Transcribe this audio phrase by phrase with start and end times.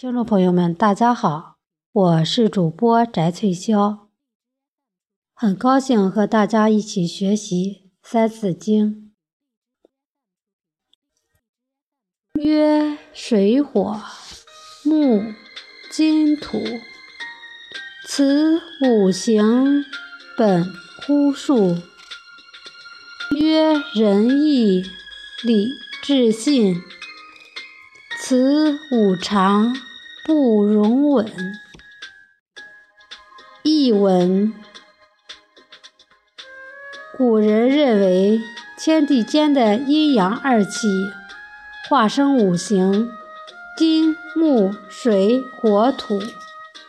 [0.00, 1.56] 听众朋友们，大家好，
[1.90, 4.06] 我是主播翟翠霄，
[5.34, 9.10] 很高兴和大家一起学习《三字经》。
[12.40, 14.00] 曰：水火
[14.84, 15.34] 木
[15.90, 16.62] 金土，
[18.06, 19.84] 此五行
[20.36, 20.64] 本
[21.04, 21.76] 乎数。
[23.36, 24.84] 曰：仁义
[25.42, 25.70] 礼
[26.00, 26.80] 智信，
[28.20, 29.74] 此五常。
[30.28, 31.26] 不容紊。
[33.62, 34.52] 译文：
[37.16, 38.38] 古人认为，
[38.76, 40.86] 天地间的阴阳二气
[41.88, 43.08] 化生五行，
[43.78, 46.20] 金、木、水、火、土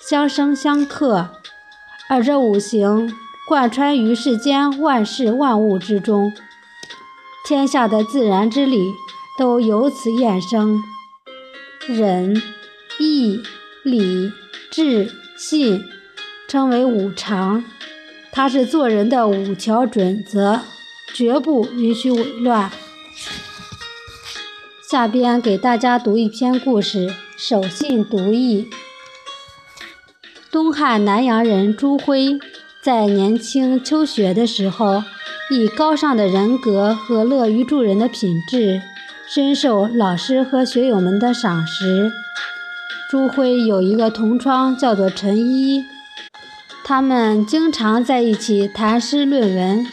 [0.00, 1.30] 相生相克，
[2.08, 3.12] 而这五行
[3.48, 6.32] 贯穿于世间万事万物之中，
[7.44, 8.94] 天下的自然之理
[9.36, 10.80] 都由此衍生。
[11.88, 12.40] 人。
[12.98, 13.42] 义、
[13.82, 14.32] 礼、
[14.70, 15.84] 智、信，
[16.46, 17.64] 称为五常，
[18.30, 20.60] 它是做人的五条准则，
[21.12, 22.70] 绝不允许紊乱。
[24.88, 28.68] 下边给大家读一篇故事：守信读义。
[30.52, 32.38] 东汉南阳人朱辉，
[32.80, 35.02] 在年轻求学的时候，
[35.50, 38.80] 以高尚的人格和乐于助人的品质，
[39.28, 42.12] 深受老师和学友们的赏识。
[43.14, 45.84] 朱辉有一个同窗，叫做陈一，
[46.82, 49.86] 他们经常在一起谈诗论文、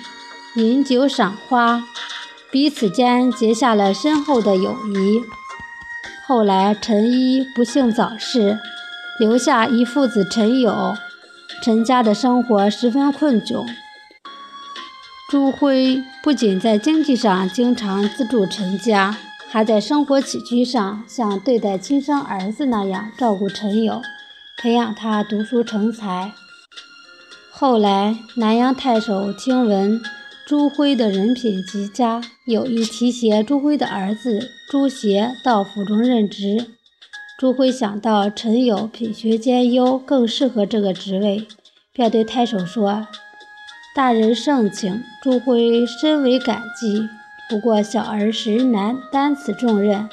[0.56, 1.84] 饮酒赏花，
[2.50, 5.22] 彼此间结下了深厚的友谊。
[6.26, 8.58] 后来，陈一不幸早逝，
[9.20, 10.96] 留下一父子陈友，
[11.64, 13.64] 陈家的生活十分困窘。
[15.30, 19.16] 朱辉不仅在经济上经常资助陈家。
[19.54, 24.02] 还在生活起居上像对待亲生儿子那样照顾陈友，
[24.58, 26.32] 培养他读书成才。
[27.52, 30.02] 后来，南阳太守听闻
[30.48, 36.68] 朱辉的人品极佳，有意提携朱辉的儿子朱协到府中任职。
[37.38, 41.46] 朱辉想到陈友品学兼优，更适合这个职位，
[41.92, 43.06] 便对太守说
[43.94, 47.10] ：“大人盛情，朱辉深为感激。”
[47.52, 50.08] 不过小儿实难担此重任。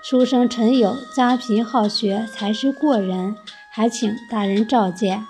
[0.00, 3.34] 书生陈友家贫好学，才识过人，
[3.68, 5.26] 还请大人召见。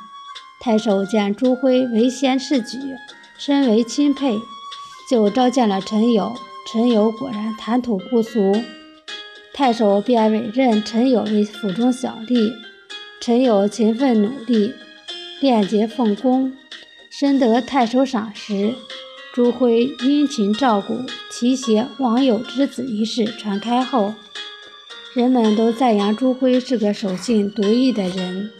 [0.60, 2.76] 太守见朱辉为先是举，
[3.38, 4.38] 深为钦佩，
[5.08, 6.34] 就召见了陈友。
[6.70, 8.52] 陈友果然谈吐不俗，
[9.54, 12.52] 太守便委任陈友为府中小吏。
[13.22, 14.74] 陈友勤奋努力，
[15.40, 16.52] 廉洁奉公，
[17.08, 18.74] 深得太守赏识。
[19.34, 24.14] 朱辉殷勤照顾、提携网友之子一事传开后，
[25.12, 28.52] 人们都赞扬朱辉是个守信笃义的人。